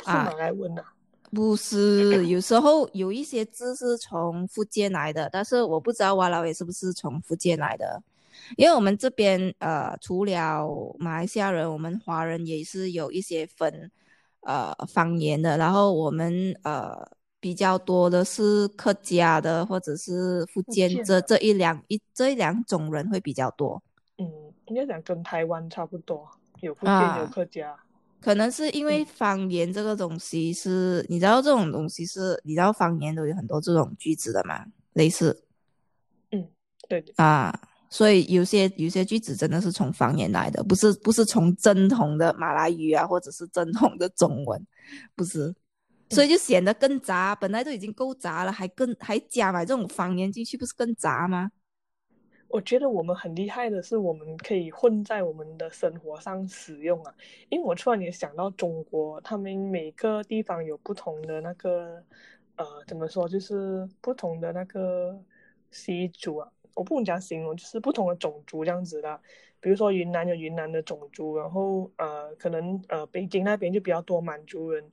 [0.00, 0.84] 是马来文啊？
[1.30, 8.02] 不是，有时候有一些字是从福建来的，但是我不知道瓦老伟是不是从福建来的，
[8.56, 10.68] 因为我们这边呃，除了
[10.98, 13.88] 马来西亚人，我们华人也是有一些分
[14.40, 17.08] 呃方言的，然后我们呃。
[17.44, 23.82] 比较多的是客家的，或者是福建这这一两一这一两种人会比较多。
[24.16, 24.26] 嗯，
[24.64, 26.26] 应该讲跟台湾差不多，
[26.62, 27.76] 有福建有客家。
[28.22, 34.64] 可能是因为方言这个东西是，你知道这种东西是，你知道方言都有很多这种句子的嘛，
[34.94, 35.44] 类似。
[36.30, 36.48] 嗯，
[36.88, 37.04] 对。
[37.16, 37.54] 啊，
[37.90, 44.66] 所以有些有些句子真的是从方言来的，不是不是从正统的马来语啊，或者是正统的中文，
[45.14, 45.54] 不是。
[46.14, 51.50] 所以就显得更杂，本来都已经够杂了，还更还加买这种方言进去，不是更杂吗？
[52.48, 57.12] 我觉得我们很厉害的是，我们可以混在我们的生活上使用啊。
[57.48, 62.00] 因为我突然也想到中国，他们每个地方有不同的那个，
[62.54, 65.20] 呃，怎么说，就是不同的那个
[65.72, 66.48] 习俗啊。
[66.74, 69.20] 我不能讲形容，就是不同的种族这样子的。
[69.58, 74.84] 比如说云南有云南的种族，然后呃，可能呃北京那边就比较多满族人。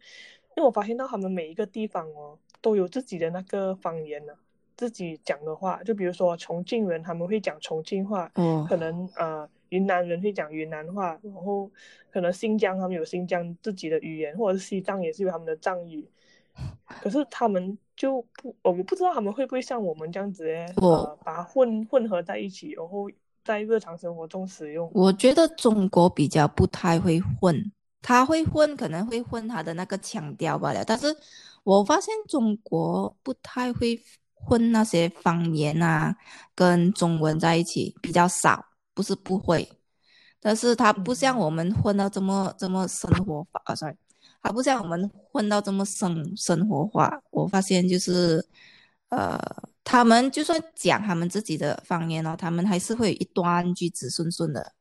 [0.56, 4.34] 因为我发现到他们每一个地方哦，都有自己的那个方言呢，
[4.76, 11.72] 自己讲的话，就比如说重庆人他们会讲重庆话，嗯，可能呃云南人会讲云南话，然后
[12.12, 16.06] 可能新疆他们有新疆自己的语言，或者是西藏也是有他们的藏语，
[17.02, 23.10] 可是他们就不，我们不知道他们会不会像我们这样子诶，呃，把它混混合在一起，然后
[23.46, 24.92] 在日常生活中使用。
[24.94, 27.72] 我觉得中国比较不太会混。
[28.02, 30.84] 他会混，可能会混他的那个腔调罢了。
[30.84, 31.16] 但是
[31.64, 34.00] 我发现中国不太会
[34.34, 36.16] 混那些方言啊，
[36.56, 39.72] 跟中文在一起比较少，不是不会，
[40.40, 43.96] 但是他不像我们混到这么这么生活化啊，sorry，
[44.42, 47.22] 他不像我们混到这么生生活化。
[47.30, 48.44] 我发现就是，
[49.10, 49.40] 呃，
[49.84, 54.74] 他们就算讲他们自己的方言哦，他们还是会有一段句子顺顺的。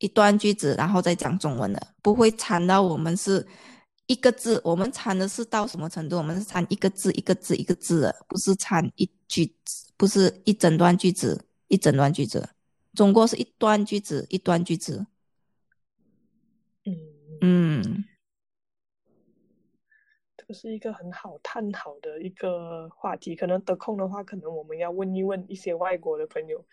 [0.00, 3.46] 一段句子，然后再讲中文的，不会掺到我们是
[4.06, 4.60] 一个字。
[4.64, 6.16] 我们掺的是到什么程度？
[6.16, 12.48] 我们是掺一个字一个字一个字的，不是掺一句子，不是一整段句子一整段句子。
[12.94, 15.06] 中国是一段句子一段句子。
[16.84, 16.96] 嗯
[17.42, 18.04] 嗯，
[20.38, 23.36] 这个是一个很好探讨的一个话题。
[23.36, 26.64] 可能得空的话，可能我们要问一问一些外国的朋友。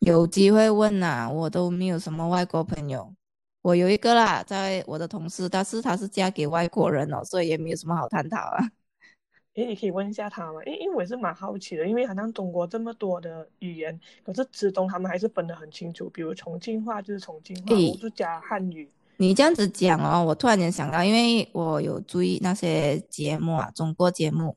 [0.00, 3.14] 有机会问呐，我都没有什么外国朋友。
[3.62, 8.70] 我有一个啦，在我的同事，但是她是嫁给外国人哦，所以也没有什么好探讨啊。
[9.54, 18.88] 诶，你可以问一下他嘛，因因为我是蛮好奇的，因为好像中国这么多的语言，可是之中他们还是分得很清楚，比如重庆话就是重庆话，我就加汉语。
[19.16, 24.56] 你这样子讲哦，我突然间想到，因为我有注意那些节目啊，中国节目。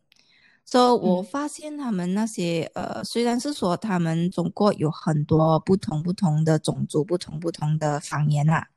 [0.74, 8.68] 所以我发现他们那些呃，虽然是说他们中国有很多不同不同的种族、不同不同的方言啦，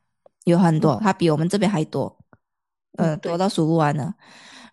[0.44, 2.18] 有很多，它比我们这边还多，
[2.98, 4.14] 呃，多到数不完了。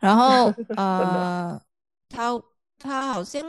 [0.02, 1.58] 然后 呃，
[2.10, 2.42] 他
[2.78, 3.42] 他好像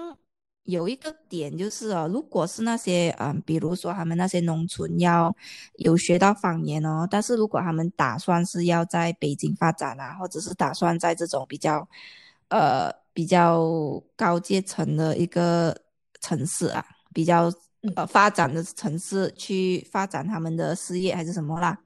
[0.63, 5.35] 有一个点就是哦，如果是那些嗯，比如说他们那些农村要
[5.79, 11.89] 有学到方言哦，但是如果他们打算是要在北京发展啊，或者是打算在这种比较
[12.51, 13.03] 呃。
[13.15, 15.75] 比较高阶层的一个
[16.21, 17.51] 城市啊，比较
[17.95, 21.79] 呃发展的城市去发展他们的事业还是什么啦？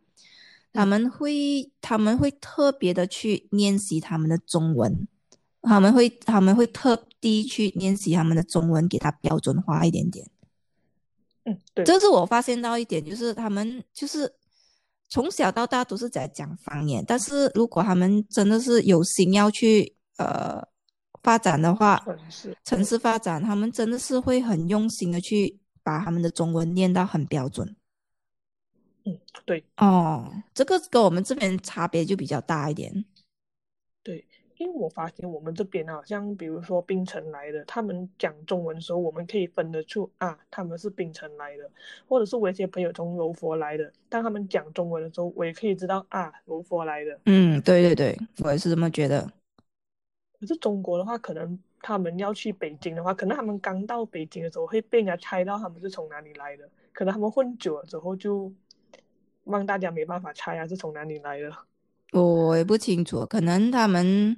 [0.72, 5.06] 他们会他们会特别的去练习他们的中文，
[5.60, 10.30] 他们会他们会特地去练习他们的中文，给他标准化一点点。
[11.44, 14.32] 嗯，对，这是我发现到一点，就是他们就是
[15.10, 20.66] 从小到大都是在讲方言，但是如果他们真的是有心要去呃。
[21.28, 27.76] 发展的话，城市城市发展，他们真的是会很用心的去把他们的中文念到很标准。
[29.04, 29.14] 嗯，
[29.44, 33.04] 对哦，这个跟我们这边差别就比较大一点。
[34.02, 34.24] 对，
[34.56, 41.70] 因为我发现我们这边好像，比如说槟城来的，他们讲中文的时候，我们可以分得出啊，他们是槟城来的，
[42.08, 47.20] 或者是我一些朋友从柔佛来的，当他们讲中文的时候，我也可以知道啊，柔佛来的。
[47.26, 49.30] 嗯，对对对，我也是这么觉得。
[50.40, 58.52] 可是中国的话，可能他们要去北京的话，可能他们刚到北京的时候会被人家猜到他们是从哪里来的，可能他们混久了之后就
[59.44, 61.52] 让大家没办法猜啊是从哪里来的。
[62.12, 64.36] 我也不清楚，可能他们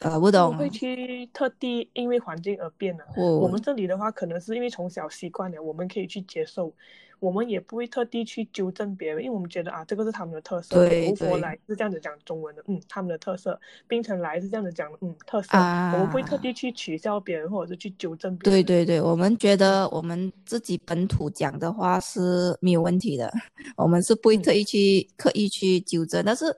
[0.00, 3.06] 呃不懂，会去特地因为环境而变的。
[3.16, 6.72] 我我们这里的话，可能是因为从小习惯了，我们可以去接受，
[7.20, 10.76] 我们也不会特地去纠正别人，因为我们觉得啊，这个是他们的特色。
[10.76, 13.52] 对佛佛来是这样子讲中文的，嗯，他们的特色；
[13.86, 15.56] 冰城来是这样子讲的，嗯，特色。
[15.56, 18.62] 啊，我们不会特地去取笑别人，或者是去纠正别人。
[18.62, 23.32] 对对对，我们觉得我们自己本土讲的话是没有问题的，
[23.76, 26.54] 我们是不会特意去刻意去纠正，但是。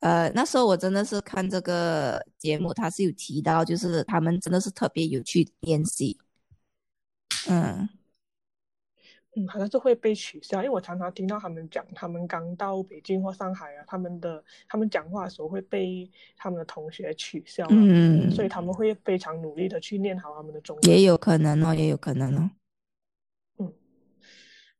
[0.00, 6.16] 呃，那时候我真的是看这个节目，他是有提到，就是他们真的是特别有去练习。
[7.48, 7.88] 嗯
[9.38, 20.84] 嗯，好像是会被取消，因为我常常听到他们讲，他们刚到北京或上海啊，他们的他们讲话的时候会被他们的同学取笑，嗯，所以他们会非常努力的去练好他们的中文。
[20.90, 22.50] 也有可能哦，也有可能哦。
[23.58, 23.72] 嗯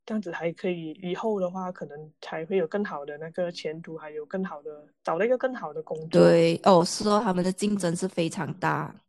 [0.07, 6.23] 这样子还可以，以后的话可能才会有更好的那个前途，还有更好的找到一个更好的工作。
[6.23, 9.01] 对哦，是哦，他们的竞争是非常大，嗯，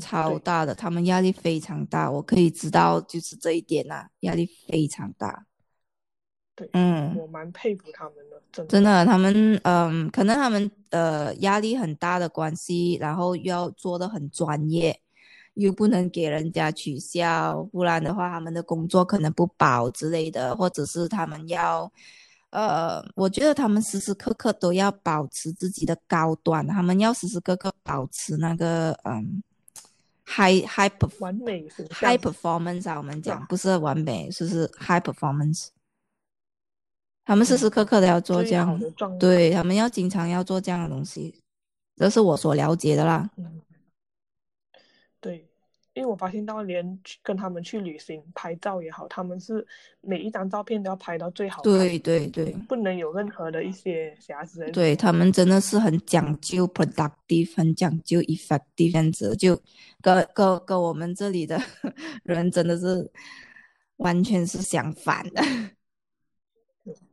[0.00, 2.10] 超大的，他们压力非常大。
[2.10, 5.44] 我可以知道，就是这一点呐，压力非常大。
[6.54, 15.00] 对，嗯，我蛮佩服他们的，真真的，他们嗯，可能他们呃压力很大的关系，然后要做的很专业。
[15.54, 21.92] 又不能给人家取消，不然的话，他们的工作可能不保之类的，或者是他们要，
[22.50, 29.42] 呃，我觉得他们时时刻刻都要保持自己的高端，他们要时时刻刻保持那个嗯
[30.28, 35.68] ，high high per, 完美 high performance 啊，我们讲不是完美，就是 high performance，
[37.24, 38.78] 他们时时刻刻都要做这样，
[39.18, 41.42] 对他们要经常要做这样的东西，
[41.96, 43.30] 这是我所了解的啦。
[45.20, 45.47] 对，
[45.98, 49.66] 因为我发现到连跟他们去旅行拍照也好，他们是
[50.00, 51.60] 每一张照片都要拍到最好。
[51.62, 54.70] 对对对，不能有任何的一些瑕疵。
[54.70, 59.60] 对他们真的是很讲究 productive，很讲究 effective 样子，就
[60.00, 61.60] 跟跟跟我们这里的
[62.22, 63.10] 人真的是
[63.96, 65.42] 完全是相反的。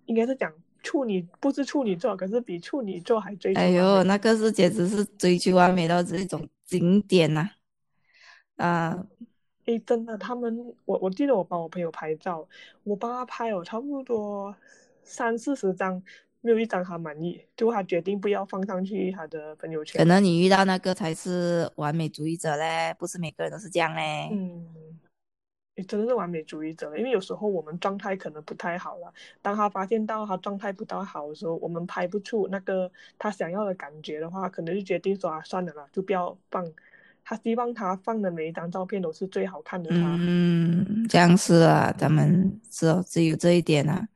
[0.06, 3.60] 应该是讲处女不是处女座，可是比处女座还追求。
[3.60, 7.40] 哎呦，那个是简直是追求完美到这种经典呐！
[7.40, 7.50] 啊，
[9.66, 12.48] 诶，真的，他们，我我记得我帮我朋友拍照，
[12.84, 14.56] 我帮他拍了差不多
[15.04, 16.02] 三四十张，
[16.42, 19.98] 没有一张他满意，就他决定不要放上去他的朋友圈。
[19.98, 24.30] 可能你遇到那个才是完美主义者嘞，不是每个人都是这样嘞。
[24.32, 24.68] 嗯，
[25.78, 36.72] 诶，真的是完美主义者，因为有时候我们状态可能不太好了，当他发现到他状态不太好的时候，我们拍不出那个他想要的感觉的话，可能就决定说啊，算了啦，就不要放。
[37.28, 39.90] 他希望他放的每一张照片都是最好看的。
[39.92, 44.08] 嗯，这样是啊，咱们只有只有这一点啊。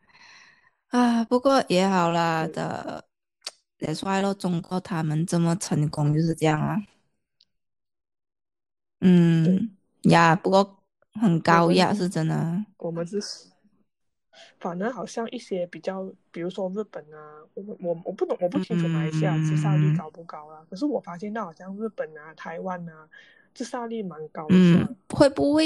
[0.90, 3.04] 啊，不过也好啦的，
[3.80, 6.78] 也帅了中国他们这么成功就是这样啊。
[9.02, 10.84] 嗯，呀，不过
[11.20, 12.64] 很高雅是真的。
[12.78, 13.20] 我们是。
[14.60, 20.62] 反正好像一些比较，比如说日本啊，我我我不懂，我不清楚马来西亚自杀率高不高啊？
[20.70, 23.08] 可是我发现到好像日本啊、台湾啊，
[23.54, 24.56] 自杀率蛮高的。
[24.56, 25.66] 嗯，会不会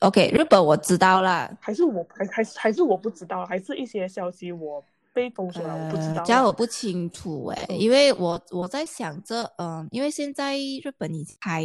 [0.00, 4.82] ？OK，日本我知道了，还是我还还还是我不知道，还是一些消息我
[5.12, 6.22] 被封锁了，我不知道。
[6.24, 11.64] 这我不清楚哎，因为我我在想着，嗯，因为现在日本已经开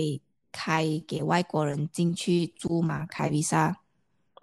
[0.51, 3.75] 开给外国人进去住嘛，开 visa。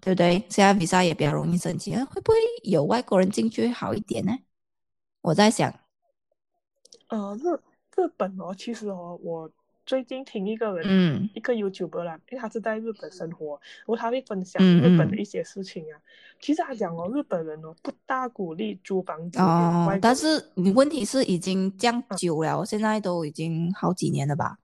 [0.05, 0.44] 对不对？
[0.50, 4.36] 现在比赛也比较容易申请，会不会有外国人进去会好一点呢？
[5.20, 5.72] 我在想，
[7.07, 9.48] 呃，日日本哦，其实哦，我
[9.86, 16.00] 最近听一个人，嗯，一个 YouTuber 啦，因为他是在日本生活，然后他会分享日本的一些事情啊。
[16.40, 24.59] 其实他讲哦，日本人哦不大鼓励租房子哦，但是你问题是已经这样久了，现在都已经好几年了吧？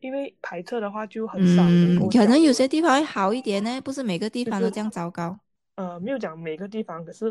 [0.00, 1.62] 因为排测的话就很少，
[2.10, 2.62] 可能有些。
[2.72, 5.38] 地方会好一点呢，不是每个地方都这样糟糕。
[5.74, 7.30] 呃，没有讲每个地方，可是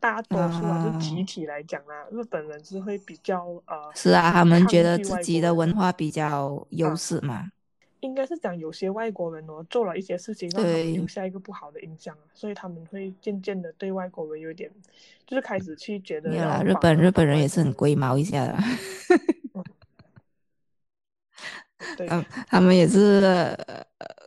[0.00, 6.66] 大多数啊，就集啊体来讲啦，日本人是会比较呃，是啊，他们觉得自己的文化比较。
[6.70, 7.52] 优啊势嘛。
[8.00, 10.92] 应该是讲有些外国人哦，做了一些事情让他们对。
[10.94, 14.68] 留下一个不好的印象啊，所以他们会渐渐的对外国人有点，
[15.24, 18.58] 就是开始去觉得没有啦，日本日本人也是很龟毛一下的，
[21.96, 23.56] 对，嗯，他们也是呃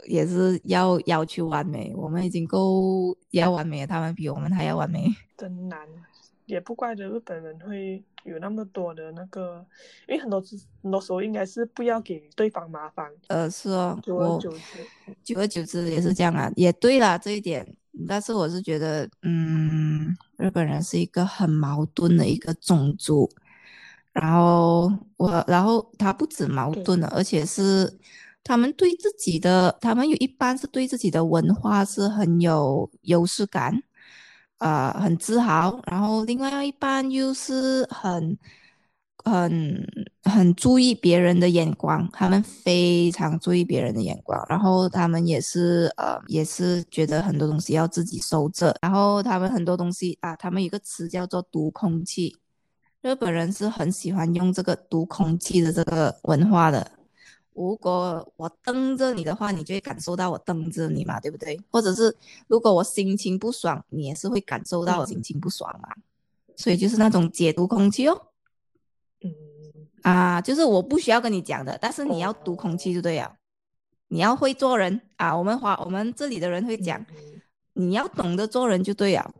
[0.08, 5.06] 也是要要求完美，我们已经够要完美了，他们比我们还要完美。
[5.38, 5.88] 真难，
[6.46, 9.66] 也不怪得日本人会有那么多的那个，
[10.08, 14.60] 因为很多时很多时候应该是不要给对方麻烦，呃，是哦，久而我久之，
[15.24, 17.76] 久而久之也是这样啊，也对啦这一点，
[18.08, 23.30] 但是我是觉得，嗯，日本人是一个很矛盾的一个种族，
[24.14, 28.00] 然后我，然后他不止矛盾了，而且是
[28.44, 33.84] 他们对自己的，他们有一半是对自己的文化是很有优势感，
[34.60, 38.38] 呃，很自豪，然后另外一半又是很。
[39.26, 39.88] 很
[40.24, 52.36] 很注意别人的眼光，他们非常注意别人的眼光，然后他们也是呃也是觉得很多东西要自己收着，然后他们很多东西啊，他们有一个词叫做读空气，
[53.04, 56.90] 日本人是很喜欢用这个读空气的这个文化的。
[57.54, 61.60] 如果我瞪着你的话，你就会感受到我瞪着你嘛，对不对？
[61.70, 62.16] 或者是
[62.48, 65.90] 如果我心情不爽，你也是会感受到我心情不爽嘛。
[66.56, 68.20] 所以就是那种解读空气哦。
[69.22, 69.30] 嗯，
[70.04, 73.36] 啊，就是我不需要跟你讲的，但是你要读空气就对了，
[74.08, 75.36] 你要会做人啊。
[75.36, 77.42] 我们华我们这里的人会讲，嗯
[77.74, 79.34] 你要懂得做人就对了。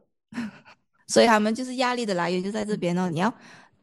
[1.08, 3.34] 所以他们就是压力的来源就在这边哦，你要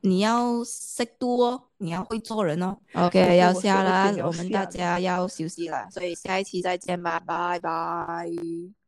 [0.01, 2.77] 你要识度哦，你要会做人哦。
[2.95, 8.80] OK，要下了一定，要我们大家要休息了，所以下一期再见吧，拜拜。